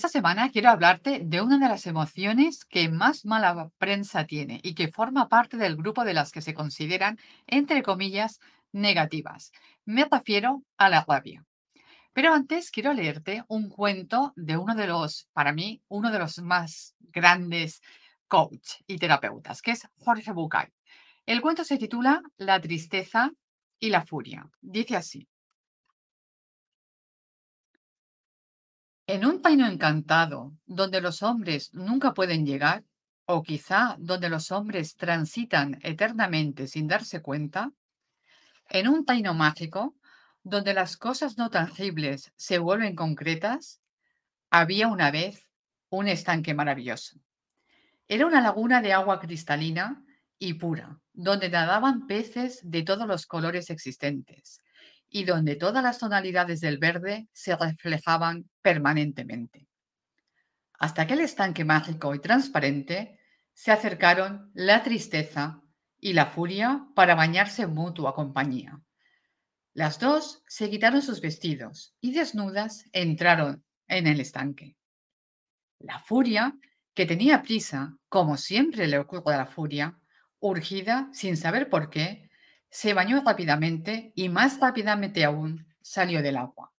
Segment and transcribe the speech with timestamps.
[0.00, 4.74] Esta semana quiero hablarte de una de las emociones que más mala prensa tiene y
[4.74, 8.40] que forma parte del grupo de las que se consideran, entre comillas,
[8.72, 9.52] negativas.
[9.84, 11.44] Me refiero a la rabia.
[12.14, 16.38] Pero antes quiero leerte un cuento de uno de los, para mí, uno de los
[16.38, 17.82] más grandes
[18.26, 20.68] coach y terapeutas, que es Jorge Bucay.
[21.26, 23.32] El cuento se titula La tristeza
[23.78, 24.48] y la furia.
[24.62, 25.28] Dice así.
[29.12, 32.84] En un paino encantado, donde los hombres nunca pueden llegar,
[33.24, 37.72] o quizá donde los hombres transitan eternamente sin darse cuenta,
[38.68, 39.96] en un taino mágico,
[40.44, 43.80] donde las cosas no tangibles se vuelven concretas,
[44.48, 45.44] había una vez
[45.88, 47.18] un estanque maravilloso.
[48.06, 50.04] Era una laguna de agua cristalina
[50.38, 54.60] y pura, donde nadaban peces de todos los colores existentes,
[55.10, 59.66] y donde todas las tonalidades del verde se reflejaban permanentemente.
[60.78, 63.18] Hasta aquel estanque mágico y transparente
[63.52, 65.60] se acercaron la tristeza
[65.98, 68.80] y la furia para bañarse en mutua compañía.
[69.74, 74.76] Las dos se quitaron sus vestidos y desnudas entraron en el estanque.
[75.78, 76.56] La furia,
[76.94, 79.98] que tenía prisa, como siempre le ocurre a la furia,
[80.38, 82.29] urgida sin saber por qué,
[82.70, 86.72] se bañó rápidamente y más rápidamente aún salió del agua.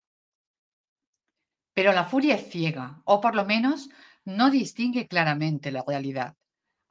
[1.75, 3.88] Pero la furia es ciega, o por lo menos
[4.25, 6.37] no distingue claramente la realidad.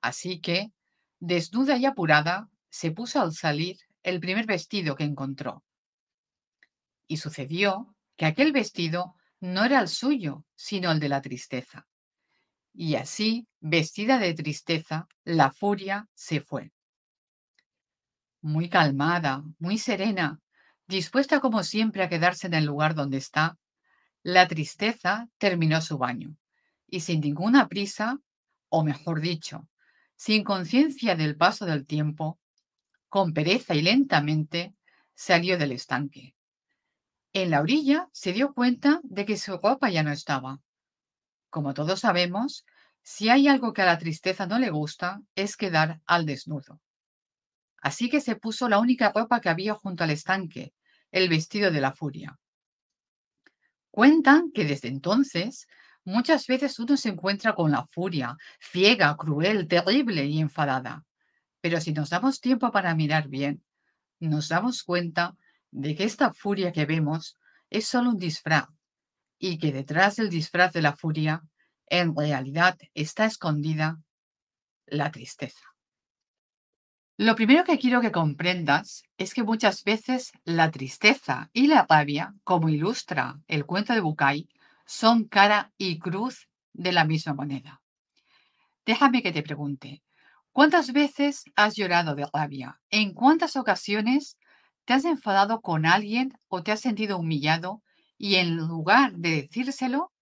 [0.01, 0.72] Así que,
[1.19, 5.63] desnuda y apurada, se puso al salir el primer vestido que encontró.
[7.07, 11.88] Y sucedió que aquel vestido no era el suyo, sino el de la tristeza.
[12.74, 16.72] Y así, vestida de tristeza, la furia se fue
[18.41, 20.39] muy calmada, muy serena,
[20.88, 23.57] dispuesta como siempre a quedarse en el lugar donde está,
[24.23, 26.35] la tristeza terminó su baño
[26.88, 28.19] y sin ninguna prisa,
[28.69, 29.67] o mejor dicho,
[30.16, 32.39] sin conciencia del paso del tiempo,
[33.07, 34.75] con pereza y lentamente,
[35.16, 36.35] salió del estanque.
[37.33, 40.59] En la orilla se dio cuenta de que su ropa ya no estaba.
[41.50, 42.66] Como todos sabemos,
[43.01, 46.79] si hay algo que a la tristeza no le gusta, es quedar al desnudo.
[47.81, 50.73] Así que se puso la única ropa que había junto al estanque,
[51.12, 52.40] el vestido de la furia.
[53.91, 55.67] Cuentan que desde entonces
[56.03, 61.06] muchas veces uno se encuentra con la furia, ciega, cruel, terrible y enfadada.
[61.62, 63.63] Pero si nos damos tiempo para mirar bien,
[64.19, 65.35] nos damos cuenta
[65.72, 67.38] de que esta furia que vemos
[67.69, 68.68] es solo un disfraz
[69.38, 71.44] y que detrás del disfraz de la furia,
[71.88, 74.00] en realidad está escondida
[74.85, 75.69] la tristeza.
[77.22, 82.34] Lo primero que quiero que comprendas es que muchas veces la tristeza y la rabia,
[82.46, 84.47] como ilustra el cuento de Bucay,
[84.85, 87.81] son cara y cruz de la misma moneda.
[88.85, 90.02] Déjame que te pregunte,
[90.53, 92.80] ¿cuántas veces has llorado de rabia?
[92.90, 94.38] ¿En cuántas ocasiones
[94.86, 97.84] te has enfadado con alguien o te has sentido humillado
[98.18, 100.13] y en lugar de decírselo,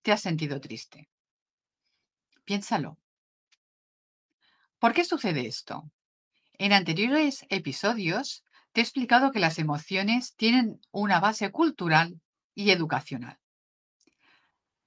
[0.00, 1.10] te has sentido triste?
[2.46, 2.96] Piénsalo.
[4.78, 5.90] ¿Por qué sucede esto?
[6.58, 12.20] En anteriores episodios te he explicado que las emociones tienen una base cultural
[12.54, 13.38] y educacional.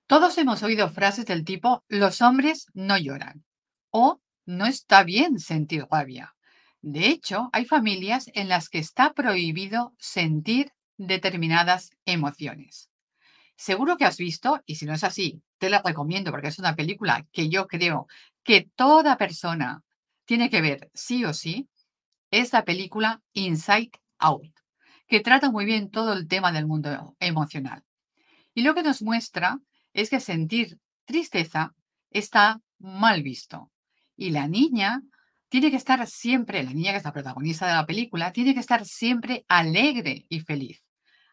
[0.07, 3.43] Todos hemos oído frases del tipo los hombres no lloran
[3.91, 6.35] o no está bien sentir rabia.
[6.81, 12.89] De hecho, hay familias en las que está prohibido sentir determinadas emociones.
[13.55, 16.75] Seguro que has visto, y si no es así, te la recomiendo porque es una
[16.75, 18.07] película que yo creo
[18.43, 19.83] que toda persona
[20.29, 21.67] tiene que ver sí o sí
[22.29, 24.53] es la película Inside Out,
[25.07, 27.83] que trata muy bien todo el tema del mundo emocional.
[28.53, 29.57] Y lo que nos muestra
[29.91, 31.73] es que sentir tristeza
[32.11, 33.71] está mal visto.
[34.15, 35.01] Y la niña
[35.47, 38.59] tiene que estar siempre, la niña que es la protagonista de la película, tiene que
[38.59, 40.83] estar siempre alegre y feliz,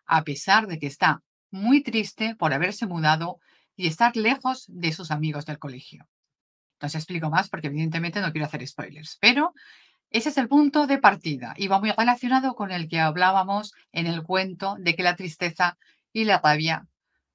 [0.07, 3.41] a pesar de que está muy triste por haberse mudado
[3.77, 6.09] y estar lejos de sus amigos del colegio.
[6.81, 9.55] No se explico más porque evidentemente no quiero hacer spoilers, pero
[10.11, 14.07] ese es el punto de partida y va muy relacionado con el que hablábamos en
[14.07, 15.79] el cuento de que la tristeza
[16.13, 16.87] y la rabia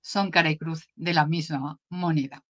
[0.01, 2.43] son cara y cruz de la misma moneda.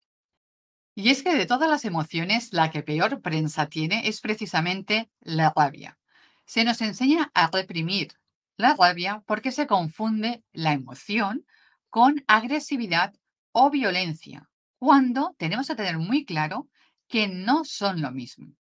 [0.94, 5.52] Y es que de todas las emociones, la que peor prensa tiene es precisamente la
[5.54, 5.98] rabia.
[6.44, 8.12] Se nos enseña a reprimir
[8.56, 11.46] la rabia porque se confunde la emoción
[11.88, 13.14] con agresividad
[13.52, 14.48] o violencia,
[14.78, 16.68] cuando tenemos que tener muy claro
[17.12, 18.56] que no son lo mismo.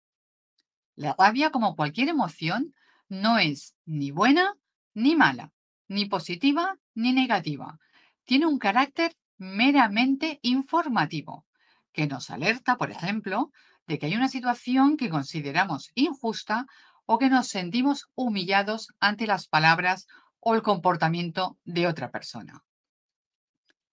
[0.98, 2.75] La rabia, como cualquier emoción,
[3.07, 4.57] no es ni buena
[4.94, 5.53] ni mala,
[5.88, 7.80] ni positiva ni negativa.
[8.25, 11.45] Tiene un carácter meramente informativo,
[11.94, 13.53] que nos alerta, por ejemplo,
[13.88, 16.65] de que hay una situación que consideramos injusta
[17.06, 20.07] o que nos sentimos humillados ante las palabras
[20.42, 22.65] o el comportamiento de otra persona.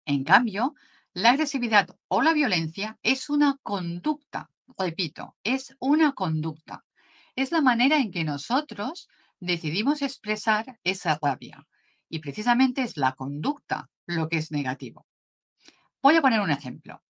[0.04, 0.74] En cambio,
[1.14, 6.84] la agresividad o la violencia es una conducta, repito, es una conducta.
[7.34, 9.08] Es la manera en que nosotros
[9.40, 11.66] decidimos expresar esa rabia.
[12.08, 15.06] Y precisamente es la conducta lo que es negativo.
[16.02, 17.02] Voy a poner un ejemplo.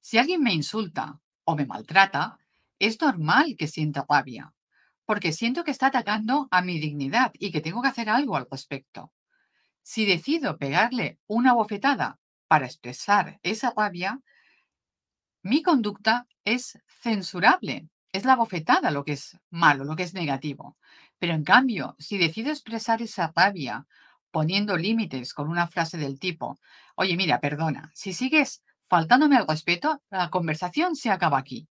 [0.00, 2.38] Si alguien me insulta o me maltrata,
[2.78, 4.52] es normal que sienta rabia,
[5.04, 8.46] porque siento que está atacando a mi dignidad y que tengo que hacer algo al
[8.50, 9.12] respecto.
[9.82, 14.20] Si decido pegarle una bofetada para expresar esa rabia,
[15.42, 17.88] mi conducta es censurable.
[18.12, 20.76] Es la bofetada lo que es malo, lo que es negativo.
[21.18, 23.86] Pero en cambio, si decido expresar esa rabia
[24.30, 26.58] poniendo límites con una frase del tipo,
[26.94, 31.68] oye, mira, perdona, si sigues faltándome al respeto, la conversación se acaba aquí.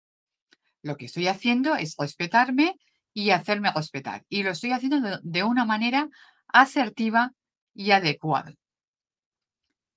[0.82, 2.78] Lo que estoy haciendo es respetarme
[3.14, 4.24] y hacerme respetar.
[4.30, 6.10] Y lo estoy haciendo de, una manera
[6.48, 7.34] asertiva
[7.74, 8.54] y adecuada.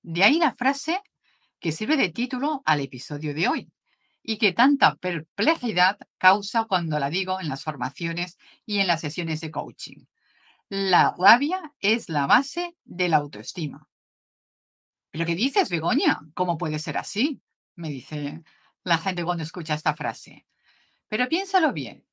[0.02, 1.00] De ahí la frase
[1.60, 3.72] que sirve de título al episodio de hoy
[4.22, 9.40] y que tanta perplejidad causa cuando la digo en las formaciones y en las sesiones
[9.40, 10.04] de coaching.
[10.68, 13.88] La rabia es la base de la autoestima.
[15.10, 16.20] ¿Pero qué dices, Begoña?
[16.34, 17.40] ¿Cómo puede ser así?
[17.76, 18.42] Me dice
[18.82, 20.46] la gente cuando escucha esta frase.
[21.08, 22.04] Pero piénsalo bien.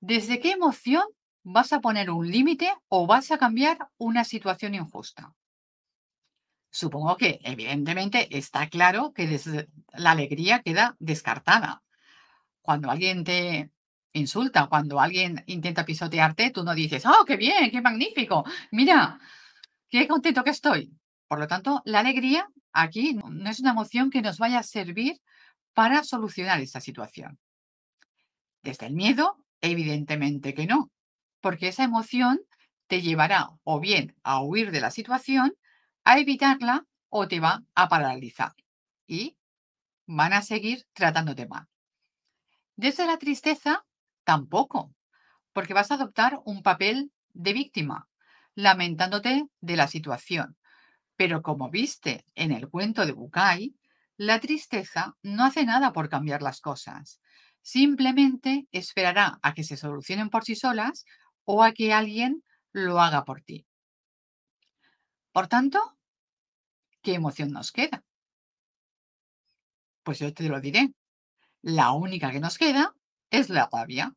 [0.00, 1.04] ¿Desde qué emoción
[1.42, 5.34] vas a poner un límite o vas a cambiar una situación injusta?
[6.74, 9.40] Supongo que, evidentemente, está claro que
[9.92, 11.84] la alegría queda descartada.
[12.62, 13.70] Cuando alguien te
[14.12, 18.44] insulta, cuando alguien intenta pisotearte, tú no dices, ¡oh, qué bien, qué magnífico!
[18.72, 19.20] Mira,
[19.88, 20.90] qué contento que estoy.
[21.28, 25.20] Por lo tanto, la alegría aquí no es una emoción que nos vaya a servir
[25.74, 27.38] para solucionar esta situación.
[28.64, 30.90] Desde el miedo, evidentemente que no,
[31.40, 32.40] porque esa emoción
[32.88, 35.54] te llevará o bien a huir de la situación,
[36.04, 38.54] a evitarla o te va a paralizar
[39.06, 39.36] y
[40.06, 41.66] van a seguir tratándote mal.
[42.76, 43.84] Desde la tristeza,
[44.24, 44.92] tampoco,
[45.52, 48.08] porque vas a adoptar un papel de víctima,
[48.54, 50.56] lamentándote de la situación.
[51.16, 53.74] Pero como viste en el cuento de Bukai,
[54.16, 57.20] la tristeza no hace nada por cambiar las cosas.
[57.62, 61.04] Simplemente esperará a que se solucionen por sí solas
[61.44, 62.42] o a que alguien
[62.72, 63.66] lo haga por ti.
[65.34, 65.80] Por tanto,
[67.02, 68.04] ¿qué emoción nos queda?
[70.04, 70.92] Pues yo te lo diré.
[71.62, 72.94] La única que nos queda
[73.30, 74.14] es la rabia.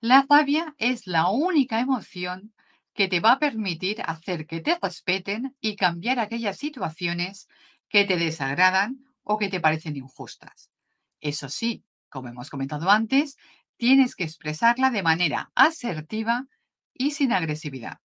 [0.00, 2.54] La rabia es la única emoción
[2.94, 7.48] que te va a permitir hacer que te respeten y cambiar aquellas situaciones
[7.88, 10.70] que te desagradan o que te parecen injustas.
[11.20, 13.36] Eso sí, como hemos comentado antes,
[13.76, 16.46] tienes que expresarla de manera asertiva
[16.94, 17.98] y sin agresividad.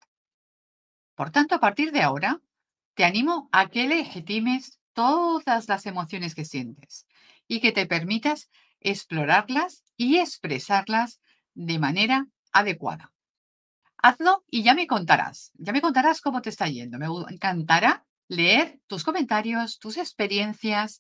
[1.18, 2.42] Por tanto, a partir de ahora,
[2.94, 7.08] te animo a que legitimes todas las emociones que sientes
[7.48, 11.20] y que te permitas explorarlas y expresarlas
[11.56, 13.12] de manera adecuada.
[13.98, 17.00] Hazlo y ya me contarás, ya me contarás cómo te está yendo.
[17.00, 21.00] Me encantará leer tus comentarios, tus experiencias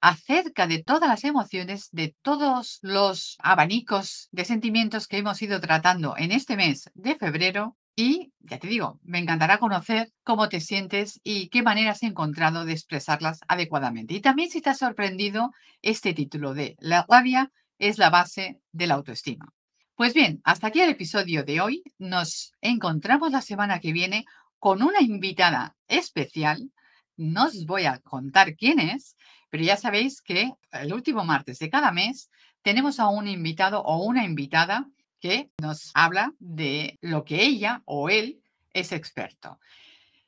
[0.00, 6.16] acerca de todas las emociones, de todos los abanicos de sentimientos que hemos ido tratando
[6.16, 7.76] en este mes de febrero.
[7.98, 12.66] Y ya te digo, me encantará conocer cómo te sientes y qué maneras has encontrado
[12.66, 14.12] de expresarlas adecuadamente.
[14.12, 15.50] Y también si te ha sorprendido
[15.80, 19.46] este título de La rabia es la base de la autoestima.
[19.94, 21.82] Pues bien, hasta aquí el episodio de hoy.
[21.98, 24.26] Nos encontramos la semana que viene
[24.58, 26.70] con una invitada especial.
[27.16, 29.16] No os voy a contar quién es,
[29.48, 32.28] pero ya sabéis que el último martes de cada mes
[32.60, 34.86] tenemos a un invitado o una invitada
[35.20, 38.42] que nos habla de lo que ella o él
[38.72, 39.58] es experto.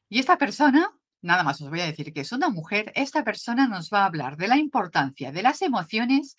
[0.09, 0.91] Y esta persona,
[1.23, 4.07] nada más os voy a decir que es una mujer, esta persona nos va a
[4.07, 6.37] hablar de la importancia de las emociones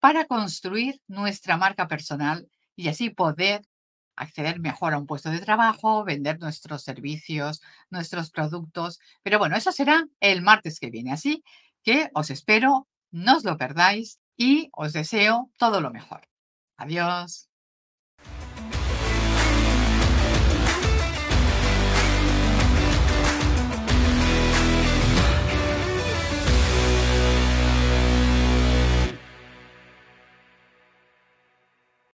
[0.00, 3.62] para construir nuestra marca personal y así poder
[4.16, 8.98] acceder mejor a un puesto de trabajo, vender nuestros servicios, nuestros productos.
[9.22, 11.12] Pero bueno, eso será el martes que viene.
[11.12, 11.44] Así
[11.82, 16.28] que os espero, no os lo perdáis y os deseo todo lo mejor.
[16.76, 17.51] Adiós.